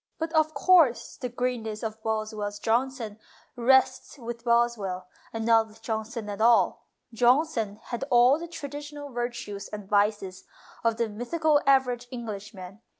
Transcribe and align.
But, 0.17 0.33
of 0.33 0.55
course, 0.55 1.15
the 1.15 1.29
great 1.29 1.61
ness 1.61 1.83
of 1.83 2.01
Boswell's 2.01 2.57
Johnson 2.57 3.19
rests 3.55 4.17
with 4.17 4.43
Boswell, 4.43 5.05
and 5.31 5.45
not 5.45 5.67
with 5.67 5.83
Johnson 5.83 6.27
at 6.27 6.41
all. 6.41 6.87
Johnson 7.13 7.79
had 7.83 8.03
all 8.09 8.39
the 8.39 8.47
traditional 8.47 9.11
virtues 9.11 9.67
and 9.67 9.87
vices 9.87 10.45
of 10.83 10.97
the 10.97 11.07
mythical 11.07 11.61
average 11.67 12.07
Englishman. 12.09 12.81